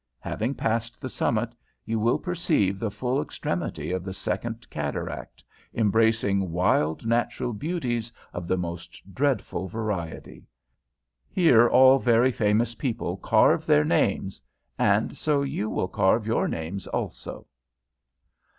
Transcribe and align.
Having 0.21 0.55
passed 0.55 0.99
the 0.99 1.09
summit, 1.09 1.53
you 1.85 1.99
will 1.99 2.17
perceive 2.17 2.79
the 2.79 2.89
full 2.89 3.21
extremity 3.21 3.91
of 3.91 4.03
the 4.03 4.13
second 4.13 4.67
cataract, 4.71 5.43
embracing 5.75 6.51
wild 6.51 7.05
natural 7.05 7.53
beauties 7.53 8.11
of 8.33 8.47
the 8.47 8.57
most 8.57 9.13
dreadful 9.13 9.67
variety. 9.67 10.47
Here 11.29 11.69
all 11.69 11.99
very 11.99 12.31
famous 12.31 12.73
people 12.73 13.15
carve 13.17 13.67
their 13.67 13.85
names, 13.85 14.41
and 14.75 15.15
so 15.15 15.43
you 15.43 15.69
will 15.69 15.87
carve 15.87 16.25
your 16.25 16.47
names 16.47 16.87
also." 16.87 17.45